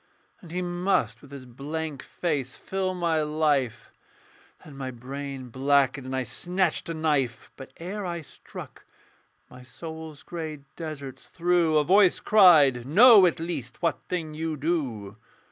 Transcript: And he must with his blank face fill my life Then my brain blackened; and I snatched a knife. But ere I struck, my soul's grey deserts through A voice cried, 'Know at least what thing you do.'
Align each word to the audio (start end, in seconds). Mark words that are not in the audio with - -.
And 0.41 0.51
he 0.51 0.63
must 0.63 1.21
with 1.21 1.29
his 1.29 1.45
blank 1.45 2.01
face 2.01 2.57
fill 2.57 2.95
my 2.95 3.21
life 3.21 3.91
Then 4.65 4.75
my 4.75 4.89
brain 4.89 5.49
blackened; 5.49 6.07
and 6.07 6.15
I 6.15 6.23
snatched 6.23 6.89
a 6.89 6.95
knife. 6.95 7.51
But 7.55 7.71
ere 7.77 8.03
I 8.03 8.21
struck, 8.21 8.85
my 9.47 9.61
soul's 9.61 10.23
grey 10.23 10.61
deserts 10.75 11.27
through 11.27 11.77
A 11.77 11.83
voice 11.83 12.19
cried, 12.19 12.83
'Know 12.83 13.27
at 13.27 13.39
least 13.39 13.83
what 13.83 14.01
thing 14.09 14.33
you 14.33 14.57
do.' 14.57 15.17